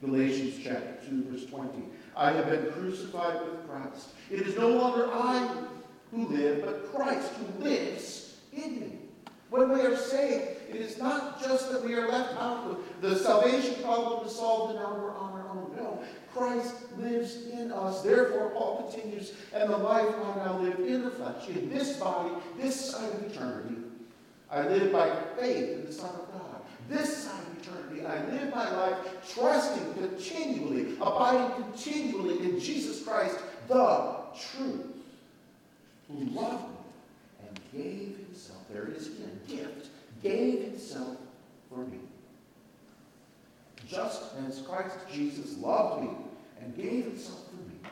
Galatians 0.00 0.58
chapter 0.62 0.94
2, 1.08 1.24
verse 1.30 1.46
20. 1.46 1.70
I 2.16 2.32
have 2.32 2.50
been 2.50 2.72
crucified 2.72 3.40
with 3.42 3.68
Christ. 3.68 4.08
It 4.30 4.40
is 4.42 4.56
no 4.56 4.68
longer 4.68 5.08
I 5.12 5.64
who 6.10 6.26
live, 6.26 6.64
but 6.64 6.92
Christ 6.92 7.30
who 7.32 7.64
lives 7.64 8.36
in 8.52 8.80
me. 8.80 8.92
When 9.50 9.70
we 9.70 9.80
are 9.80 9.96
saved, 9.96 10.62
it 10.70 10.76
is 10.76 10.98
not 10.98 11.42
just 11.42 11.70
that 11.70 11.84
we 11.84 11.94
are 11.94 12.08
left 12.08 12.34
out 12.36 12.70
of 12.70 12.78
the 13.00 13.16
salvation 13.16 13.82
problem 13.82 14.26
is 14.26 14.34
solved 14.34 14.74
and 14.74 14.82
now 14.82 14.94
we're 14.94 15.14
on 15.14 15.32
our 15.32 15.48
own. 15.50 15.72
No, 15.76 16.02
Christ 16.34 16.74
lives 16.98 17.46
in 17.46 17.70
us. 17.70 18.02
Therefore, 18.02 18.50
Paul 18.50 18.90
continues, 18.90 19.34
and 19.52 19.70
the 19.70 19.76
life 19.76 20.08
I 20.08 20.46
now 20.46 20.58
live 20.58 20.80
in 20.80 21.04
the 21.04 21.10
flesh, 21.10 21.48
in 21.48 21.68
this 21.68 21.98
body, 21.98 22.34
this 22.58 22.92
side 22.92 23.12
of 23.12 23.22
eternity, 23.30 23.76
I 24.52 24.68
live 24.68 24.92
by 24.92 25.10
faith 25.38 25.70
in 25.70 25.86
the 25.86 25.92
Son 25.92 26.10
of 26.10 26.30
God. 26.30 26.60
This 26.88 27.24
side 27.24 27.40
of 27.40 27.62
eternity, 27.62 28.04
I 28.04 28.22
live 28.30 28.54
my 28.54 28.70
life 28.70 28.96
trusting 29.34 29.94
continually, 29.94 30.94
abiding 31.00 31.62
continually 31.62 32.38
in 32.50 32.60
Jesus 32.60 33.02
Christ, 33.02 33.38
the 33.66 34.14
truth, 34.38 34.86
who 36.08 36.24
loved 36.38 36.64
me 36.68 36.76
and 37.48 37.60
gave 37.72 38.18
himself, 38.26 38.58
there 38.70 38.84
it 38.84 38.96
is 38.96 39.06
again, 39.06 39.40
gift, 39.48 39.86
gave 40.22 40.64
himself 40.64 41.16
for 41.70 41.78
me. 41.78 42.00
Just 43.88 44.22
as 44.46 44.60
Christ 44.60 44.96
Jesus 45.10 45.56
loved 45.56 46.02
me 46.02 46.10
and 46.60 46.76
gave 46.76 47.04
himself 47.04 47.46
for 47.48 47.56
me, 47.56 47.90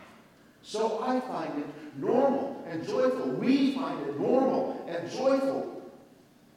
so 0.62 1.02
I 1.02 1.20
find 1.20 1.58
it 1.58 1.66
normal 1.98 2.62
and 2.68 2.86
joyful. 2.86 3.30
We 3.30 3.74
find 3.74 4.06
it 4.06 4.20
normal 4.20 4.84
and 4.88 5.10
joyful 5.10 5.79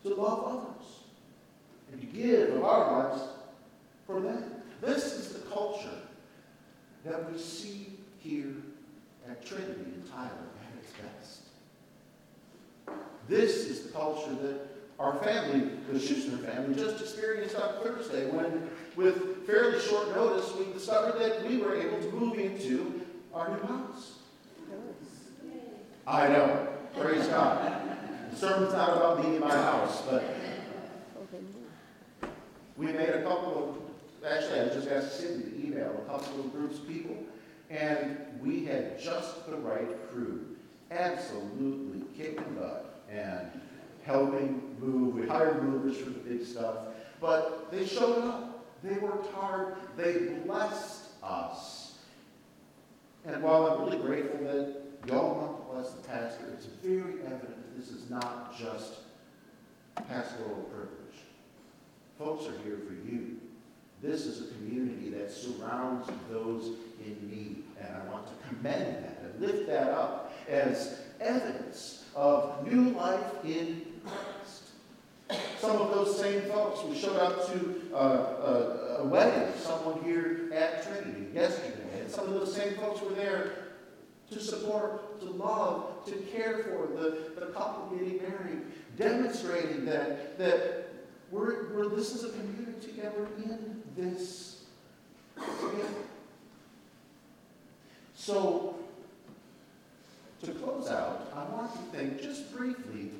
to 0.03 0.13
love 0.15 0.43
others 0.45 0.85
and 1.91 2.01
to 2.01 2.07
give 2.07 2.55
of 2.55 2.63
our 2.63 3.03
lives 3.03 3.23
for 4.05 4.19
them. 4.19 4.43
This 4.81 5.13
is 5.13 5.33
the 5.33 5.39
culture 5.49 5.89
that 7.05 7.31
we 7.31 7.37
see 7.37 7.93
here 8.19 8.53
at 9.29 9.45
Trinity 9.45 9.81
in 9.95 10.03
Tyler 10.11 10.29
at 10.29 10.83
its 10.83 10.91
best. 10.93 11.41
This 13.27 13.69
is 13.69 13.83
the 13.87 13.93
culture 13.93 14.33
that 14.41 14.67
our 14.99 15.17
family, 15.23 15.69
the 15.91 15.99
Schuster 15.99 16.37
family, 16.37 16.75
just 16.75 17.01
experienced 17.01 17.55
on 17.55 17.81
Thursday 17.81 18.29
when, 18.29 18.69
with 18.95 19.45
fairly 19.47 19.79
short 19.79 20.13
notice, 20.15 20.53
we 20.55 20.71
discovered 20.73 21.19
that 21.19 21.45
we 21.47 21.57
were 21.57 21.75
able 21.75 21.99
to 21.99 22.11
move 22.11 22.37
into 22.37 23.01
our 23.33 23.49
new 23.49 23.67
house. 23.67 24.19
I 26.05 26.27
know. 26.27 26.67
Praise 26.95 27.27
God. 27.27 27.82
The 28.33 28.39
sermon's 28.39 28.73
not 28.73 28.97
about 28.97 29.21
being 29.21 29.35
in 29.35 29.41
my 29.41 29.53
house, 29.53 30.01
but 30.09 30.23
we 32.75 32.87
made 32.87 33.09
a 33.09 33.21
couple 33.21 33.85
of, 34.23 34.27
actually, 34.27 34.59
I 34.59 34.69
just 34.69 34.87
asked 34.87 35.19
Cindy 35.19 35.51
to 35.51 35.67
email 35.67 36.03
a 36.03 36.09
couple 36.09 36.39
of 36.39 36.51
groups 36.51 36.79
of 36.79 36.87
people, 36.87 37.15
and 37.69 38.17
we 38.41 38.65
had 38.65 38.99
just 38.99 39.47
the 39.47 39.55
right 39.57 40.09
crew. 40.09 40.47
Absolutely 40.89 42.01
kicking 42.17 42.55
butt 42.55 43.03
and 43.07 43.51
helping 44.01 44.77
move. 44.79 45.13
We 45.13 45.27
hired 45.27 45.61
movers 45.61 45.97
for 45.97 46.09
the 46.09 46.19
big 46.19 46.43
stuff, 46.43 46.77
but 47.21 47.71
they 47.71 47.85
showed 47.85 48.17
up. 48.23 48.65
They 48.81 48.95
worked 48.95 49.31
hard. 49.31 49.75
They 49.95 50.39
blessed 50.43 51.09
us. 51.21 51.99
And 53.25 53.43
while 53.43 53.67
I'm 53.67 53.85
really 53.85 53.99
grateful 53.99 54.39
that 54.47 54.81
y'all 55.05 55.35
want 55.35 55.57
to 55.57 55.71
bless 55.71 55.91
the 55.91 56.07
pastor, 56.07 56.45
it's 56.51 56.65
very 56.65 57.21
evident 57.27 57.62
this 57.75 57.89
is 57.89 58.09
not 58.09 58.57
just 58.57 58.95
pastoral 60.07 60.67
privilege. 60.71 61.23
Folks 62.17 62.45
are 62.45 62.63
here 62.63 62.79
for 62.87 62.93
you. 62.93 63.37
This 64.01 64.25
is 64.25 64.49
a 64.49 64.53
community 64.55 65.09
that 65.11 65.31
surrounds 65.31 66.09
those 66.29 66.75
in 67.05 67.29
need, 67.29 67.63
and 67.79 67.95
I 67.95 68.11
want 68.11 68.27
to 68.27 68.47
commend 68.47 69.03
that 69.03 69.21
and 69.23 69.39
lift 69.39 69.67
that 69.67 69.89
up 69.89 70.33
as 70.49 70.99
evidence 71.19 72.05
of 72.15 72.67
new 72.67 72.91
life 72.91 73.23
in 73.45 73.81
Christ. 74.03 75.39
Some 75.57 75.77
of 75.77 75.91
those 75.91 76.19
same 76.19 76.41
folks, 76.43 76.83
we 76.83 76.97
showed 76.97 77.15
up 77.15 77.47
to 77.47 77.81
uh, 77.93 77.97
a, 77.97 78.97
a 78.99 79.03
wedding 79.05 79.53
someone 79.57 80.03
here 80.03 80.49
at 80.53 80.83
Trinity 80.83 81.27
yesterday, 81.33 82.01
and 82.01 82.11
some 82.11 82.25
of 82.25 82.33
those 82.33 82.53
same 82.53 82.75
folks 82.75 83.01
were 83.01 83.13
there 83.13 83.62
to 84.33 84.39
support, 84.39 85.19
to 85.21 85.25
love, 85.25 86.05
to 86.05 86.13
care 86.33 86.59
for 86.59 86.87
the, 86.87 87.31
the 87.39 87.47
couple 87.47 87.95
getting 87.95 88.17
married, 88.17 88.61
demonstrating 88.97 89.85
that, 89.85 90.37
that 90.37 90.89
we're, 91.31 91.73
we're, 91.73 91.89
this 91.89 92.13
is 92.13 92.23
a 92.23 92.29
community 92.29 92.85
together 92.85 93.27
in 93.37 93.81
this. 93.95 94.63
So, 98.15 98.75
to 100.43 100.51
close 100.51 100.89
out, 100.89 101.31
I 101.35 101.43
want 101.53 101.73
to 101.73 101.97
think 101.97 102.21
just 102.21 102.55
briefly 102.55 103.11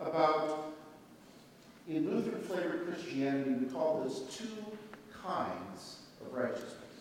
about, 0.00 0.72
in 1.88 2.10
Lutheran 2.10 2.42
flavored 2.42 2.86
Christianity, 2.86 3.50
we 3.52 3.66
call 3.66 4.04
this 4.04 4.20
two 4.36 4.48
kinds 5.24 5.98
of 6.20 6.32
righteousness. 6.32 6.91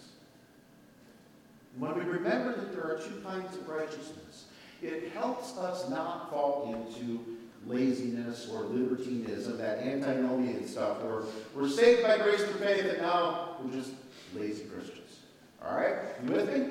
When 1.77 1.95
we 1.95 2.01
remember 2.01 2.55
that 2.55 2.73
there 2.73 2.84
are 2.84 2.99
two 2.99 3.21
kinds 3.21 3.55
of 3.55 3.67
righteousness, 3.67 4.45
it 4.81 5.12
helps 5.13 5.57
us 5.57 5.89
not 5.89 6.29
fall 6.29 6.73
into 6.73 7.19
laziness 7.65 8.49
or 8.51 8.63
libertinism, 8.63 9.57
that 9.57 9.79
antinomian 9.79 10.67
stuff, 10.67 11.01
where 11.01 11.23
we're 11.55 11.69
saved 11.69 12.03
by 12.03 12.17
grace 12.17 12.43
through 12.43 12.60
faith 12.60 12.86
and 12.86 13.01
now 13.01 13.57
we're 13.63 13.71
just 13.71 13.93
lazy 14.36 14.65
Christians. 14.65 15.19
All 15.63 15.75
right? 15.75 15.95
You 16.23 16.34
with 16.34 16.51
me? 16.51 16.69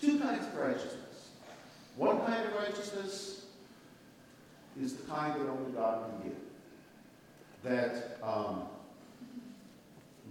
Two 0.00 0.20
kinds 0.20 0.46
of 0.46 0.56
righteousness. 0.56 1.30
One 1.96 2.24
kind 2.24 2.46
of 2.46 2.54
righteousness 2.54 3.46
is 4.80 4.94
the 4.94 5.02
kind 5.10 5.40
that 5.40 5.48
only 5.48 5.72
God 5.72 6.10
can 6.10 6.30
give. 6.30 6.38
That 7.64 8.18
um, 8.22 8.62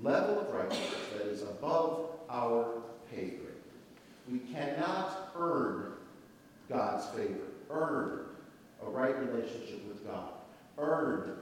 level 0.01 0.39
of 0.39 0.53
righteousness 0.53 1.09
that 1.17 1.27
is 1.27 1.41
above 1.41 2.11
our 2.29 2.81
pay 3.11 3.31
grade. 3.31 3.46
We 4.31 4.39
cannot 4.39 5.31
earn 5.37 5.93
God's 6.69 7.05
favor, 7.07 7.47
earn 7.69 8.25
a 8.85 8.89
right 8.89 9.17
relationship 9.19 9.87
with 9.87 10.05
God, 10.05 10.29
earn 10.77 11.37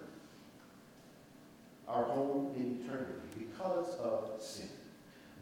our 1.88 2.04
home 2.04 2.54
in 2.56 2.84
eternity 2.84 3.14
because 3.38 3.96
of 3.96 4.42
sin. 4.42 4.70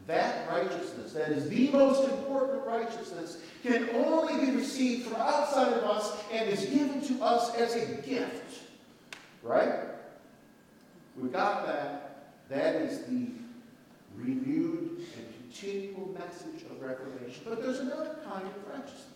that 0.06 0.46
righteousness, 0.50 1.14
that 1.14 1.30
is 1.30 1.48
the 1.48 1.70
most 1.70 2.10
important 2.10 2.66
righteousness, 2.66 3.38
can 3.62 3.88
only 3.94 4.44
be 4.44 4.52
received 4.52 5.06
from 5.06 5.16
outside 5.16 5.72
of 5.72 5.84
us 5.84 6.22
and 6.30 6.48
is 6.50 6.66
given 6.66 7.00
to 7.00 7.24
us 7.24 7.54
as 7.54 7.74
a 7.74 7.86
gift. 8.02 8.60
Right? 9.42 9.72
We've 11.16 11.32
got 11.32 11.66
that. 11.66 12.34
That 12.50 12.76
is 12.76 13.06
the 13.06 13.28
renewed 14.16 14.83
message 16.18 16.62
of 16.70 16.80
Reformation. 16.80 17.42
But 17.48 17.62
there's 17.62 17.80
another 17.80 18.16
kind 18.24 18.46
of 18.46 18.54
righteousness. 18.68 19.10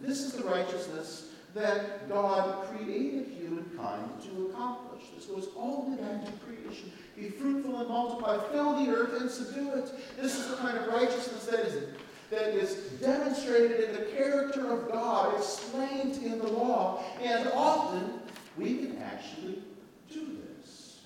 This 0.00 0.20
is 0.20 0.32
the 0.32 0.44
righteousness 0.44 1.32
that 1.54 2.08
God 2.08 2.68
created 2.68 3.26
humankind 3.26 4.10
to 4.22 4.46
accomplish. 4.48 5.04
This 5.14 5.26
goes 5.26 5.48
all 5.56 5.82
the 5.82 5.90
way 5.90 6.02
back 6.02 6.24
to 6.24 6.32
creation. 6.44 6.92
Be 7.16 7.28
fruitful 7.28 7.78
and 7.78 7.88
multiply, 7.88 8.38
fill 8.50 8.84
the 8.84 8.90
earth 8.90 9.20
and 9.20 9.30
subdue 9.30 9.72
it. 9.74 9.92
This 10.16 10.38
is 10.38 10.48
the 10.48 10.56
kind 10.56 10.78
of 10.78 10.86
righteousness 10.86 11.46
that 11.46 11.60
is, 11.60 11.88
that 12.30 12.54
is 12.54 12.74
demonstrated 13.00 13.80
in 13.80 13.94
the 13.94 14.10
character 14.12 14.70
of 14.72 14.90
God, 14.90 15.36
explained 15.36 16.22
in 16.22 16.38
the 16.38 16.48
law. 16.48 17.02
And 17.20 17.48
often 17.48 18.20
we 18.56 18.76
can 18.76 18.98
actually 19.02 19.62
do 20.10 20.38
this. 20.64 21.00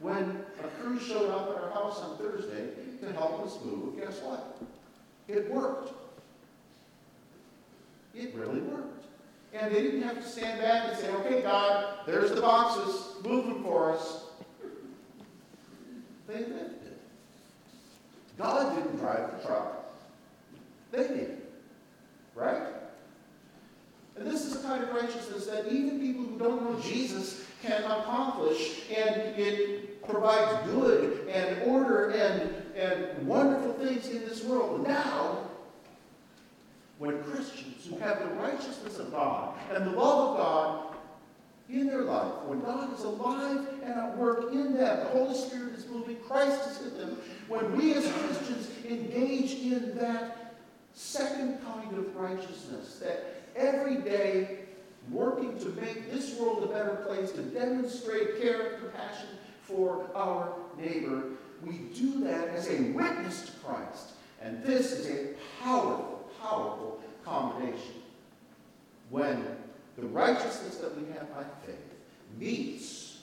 When 0.00 0.44
a 0.62 0.68
crew 0.80 0.98
showed 0.98 1.30
up 1.30 1.50
at 1.50 1.62
our 1.62 1.81
house 1.92 2.02
on 2.02 2.16
Thursday 2.16 2.70
to 3.00 3.12
help 3.12 3.44
us 3.44 3.58
move, 3.64 3.98
guess 3.98 4.20
what? 4.20 4.58
It 5.28 5.50
worked. 5.50 5.92
It 8.14 8.34
really 8.34 8.60
worked. 8.60 9.04
And 9.52 9.74
they 9.74 9.82
didn't 9.82 10.02
have 10.02 10.16
to 10.16 10.28
stand 10.28 10.60
back 10.60 10.88
and 10.88 10.98
say, 10.98 11.10
okay, 11.10 11.42
God, 11.42 11.98
there's 12.06 12.32
the 12.32 12.40
boxes, 12.40 13.22
move 13.24 13.46
them 13.46 13.62
for 13.62 13.92
us. 13.92 14.24
They 16.26 16.38
lived 16.38 16.86
it. 16.86 17.00
God 18.38 18.74
didn't 18.74 18.96
drive 18.96 19.30
the 19.36 19.46
truck. 19.46 19.92
They 20.90 21.08
did. 21.08 21.42
Right? 22.34 22.62
And 24.16 24.26
this 24.26 24.44
is 24.46 24.60
the 24.60 24.66
kind 24.68 24.82
of 24.82 24.90
righteousness 24.90 25.46
that 25.46 25.70
even 25.70 26.00
people 26.00 26.24
who 26.24 26.38
don't 26.38 26.62
know 26.62 26.80
Jesus 26.80 27.44
can 27.62 27.82
accomplish, 27.84 28.82
and 28.90 29.16
it 29.38 29.91
provides 30.08 30.70
good 30.70 31.28
and 31.28 31.62
order 31.62 32.10
and, 32.10 32.54
and 32.76 33.26
wonderful 33.26 33.72
things 33.74 34.08
in 34.08 34.20
this 34.20 34.44
world. 34.44 34.86
Now, 34.86 35.38
when 36.98 37.22
Christians 37.24 37.86
who 37.88 37.96
have 37.98 38.20
the 38.20 38.34
righteousness 38.36 38.98
of 38.98 39.10
God 39.10 39.54
and 39.72 39.86
the 39.86 39.90
love 39.90 40.30
of 40.30 40.36
God 40.36 40.96
in 41.68 41.86
their 41.86 42.02
life, 42.02 42.32
when 42.46 42.60
God 42.60 42.92
is 42.96 43.04
alive 43.04 43.66
and 43.82 43.92
at 43.92 44.16
work 44.16 44.52
in 44.52 44.74
them, 44.74 44.98
the 44.98 45.10
Holy 45.10 45.34
Spirit 45.34 45.74
is 45.74 45.86
moving, 45.86 46.16
Christ 46.28 46.70
is 46.70 46.92
in 46.92 46.98
them, 46.98 47.18
when 47.48 47.76
we 47.76 47.94
as 47.94 48.10
Christians 48.12 48.70
engage 48.84 49.52
in 49.54 49.96
that 49.96 50.54
second 50.94 51.58
kind 51.64 51.96
of 51.96 52.14
righteousness, 52.14 52.98
that 53.00 53.42
every 53.56 53.96
day 53.96 54.58
working 55.10 55.58
to 55.58 55.68
make 55.80 56.12
this 56.12 56.38
world 56.38 56.62
a 56.62 56.66
better 56.66 56.96
place, 57.06 57.32
to 57.32 57.42
demonstrate 57.42 58.40
care 58.40 58.74
and 58.74 58.82
compassion 58.82 59.28
for 59.74 60.06
our 60.14 60.54
neighbor, 60.78 61.22
we 61.64 61.72
do 61.94 62.24
that 62.24 62.48
as 62.48 62.68
a 62.68 62.82
witness 62.92 63.46
to 63.46 63.52
Christ. 63.64 64.12
And 64.40 64.62
this 64.64 64.92
is 64.92 65.08
a 65.10 65.34
powerful, 65.62 66.28
powerful 66.40 67.00
combination. 67.24 68.02
When 69.10 69.44
the 69.96 70.06
righteousness 70.06 70.76
that 70.76 70.96
we 70.96 71.12
have 71.12 71.32
by 71.34 71.44
faith 71.64 71.76
meets 72.38 73.20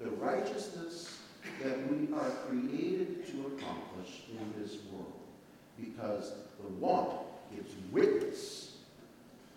the 0.00 0.10
righteousness 0.10 1.18
that 1.62 1.90
we 1.90 2.14
are 2.14 2.30
created 2.48 3.26
to 3.26 3.46
accomplish 3.48 4.22
in 4.30 4.62
this 4.62 4.76
world. 4.90 5.12
Because 5.78 6.32
the 6.60 6.68
one 6.78 7.06
gives 7.54 7.72
witness 7.90 8.76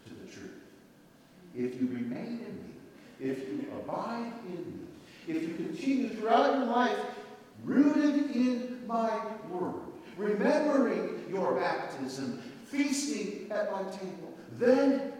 to 0.06 0.14
the 0.14 0.32
truth. 0.32 0.52
If 1.56 1.80
you 1.80 1.88
remain 1.88 2.42
in 2.46 2.56
me, 2.56 3.32
if 3.32 3.40
you 3.48 3.68
abide 3.80 4.34
in 4.48 4.56
me, 4.56 4.83
if 5.28 5.42
you 5.42 5.54
continue 5.56 6.10
throughout 6.10 6.58
your 6.58 6.66
life 6.66 6.98
rooted 7.64 8.36
in 8.36 8.82
my 8.86 9.10
word, 9.50 9.82
remembering 10.18 11.24
your 11.30 11.56
baptism, 11.56 12.42
feasting 12.66 13.48
at 13.52 13.72
my 13.72 13.84
table, 13.92 14.34
then 14.58 15.14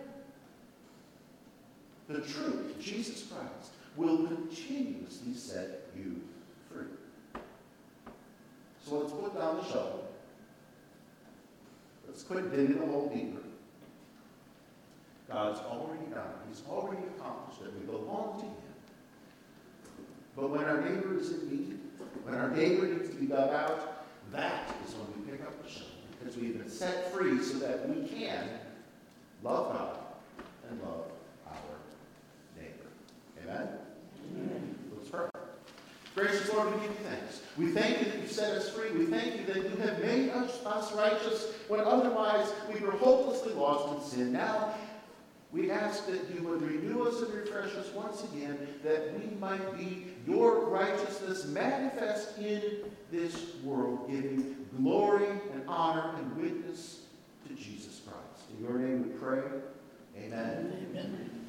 the 2.10 2.20
truth, 2.20 2.80
Jesus 2.80 3.24
Christ, 3.28 3.74
will 3.96 4.28
continuously 4.28 5.34
set 5.34 5.88
you 5.96 6.22
free. 6.70 6.88
So 8.86 8.98
let's 8.98 9.14
put 9.14 9.38
down 9.38 9.58
the 9.58 9.64
shovel. 9.66 10.06
Let's 12.08 12.24
quit 12.24 12.52
digging 12.52 12.82
a 12.82 12.86
hole 12.86 13.10
deeper. 13.14 13.42
God's 15.30 15.60
already 15.62 16.06
done. 16.12 16.34
He's 16.50 16.62
already 16.70 17.02
accomplished 17.18 17.62
it. 17.62 17.74
We 17.80 17.86
belong 17.86 18.40
to 18.40 18.46
Him. 18.46 18.73
But 20.36 20.50
when 20.50 20.64
our 20.64 20.82
neighbor 20.82 21.18
is 21.18 21.32
in 21.32 21.50
need, 21.50 21.80
when 22.24 22.36
our 22.36 22.50
neighbor 22.50 22.88
needs 22.88 23.10
to 23.10 23.16
be 23.16 23.28
dug 23.28 23.54
out, 23.54 24.06
that 24.32 24.74
is 24.88 24.96
when 24.96 25.08
we 25.24 25.32
pick 25.32 25.42
up 25.46 25.64
the 25.64 25.70
shovel. 25.70 25.90
Because 26.20 26.38
we've 26.38 26.58
been 26.58 26.70
set 26.70 27.12
free 27.14 27.42
so 27.42 27.60
that 27.60 27.88
we 27.88 28.08
can 28.08 28.50
love 29.44 29.74
God 29.74 29.98
and 30.70 30.82
love 30.82 31.12
our 31.48 31.56
neighbor. 32.58 32.90
Amen? 33.44 33.68
Amen. 34.32 34.76
Let's 34.96 35.10
pray. 35.10 35.28
Gracious 36.16 36.52
Lord, 36.54 36.74
we 36.74 36.82
give 36.82 36.92
you 36.92 37.06
thanks. 37.10 37.42
We 37.58 37.68
thank 37.72 38.00
you 38.00 38.12
that 38.12 38.22
you 38.22 38.28
set 38.28 38.52
us 38.52 38.70
free. 38.70 38.92
We 38.92 39.06
thank 39.06 39.36
you 39.36 39.46
that 39.54 39.64
you 39.64 39.76
have 39.78 40.00
made 40.00 40.30
us, 40.30 40.64
us 40.66 40.94
righteous 40.94 41.54
when 41.68 41.82
otherwise 41.82 42.52
we 42.74 42.80
were 42.80 42.92
hopelessly 42.92 43.54
lost 43.54 43.94
in 43.94 44.18
sin. 44.18 44.34
Now, 44.34 44.74
we 45.54 45.70
ask 45.70 46.08
that 46.08 46.20
you 46.34 46.42
would 46.48 46.64
renew 46.64 47.04
us 47.04 47.22
and 47.22 47.32
refresh 47.32 47.76
us 47.76 47.92
once 47.94 48.24
again, 48.24 48.58
that 48.84 49.14
we 49.14 49.36
might 49.36 49.78
be 49.78 50.08
your 50.28 50.66
righteousness 50.66 51.46
manifest 51.46 52.40
in 52.40 52.62
this 53.12 53.56
world, 53.64 54.10
giving 54.10 54.66
glory 54.76 55.30
and 55.54 55.64
honor 55.68 56.16
and 56.18 56.36
witness 56.36 57.06
to 57.48 57.54
Jesus 57.54 58.02
Christ. 58.04 58.50
In 58.58 58.66
your 58.66 58.80
name 58.80 59.04
we 59.04 59.10
pray. 59.10 59.44
Amen. 60.18 60.88
Amen. 60.90 61.43